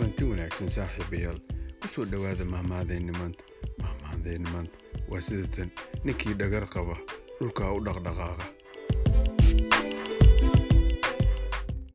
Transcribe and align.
kulanti 0.00 0.24
wanaagsan 0.24 0.70
saaxiibayaal. 0.72 1.38
Ku 1.80 1.88
soo 1.88 2.04
dhowaada 2.12 2.44
mahmaadeenni 2.44 3.12
maanta. 3.12 3.44
Mahmaadeenni 3.82 4.48
maanta. 4.50 4.78
Waa 5.10 5.20
sidatan. 5.20 5.68
Ninkii 6.04 6.34
dhagar 6.40 6.64
qaba. 6.74 6.96
Dhulkaa 7.40 7.72
u 7.72 7.84
dhaqdhaqaaqa. 7.84 8.44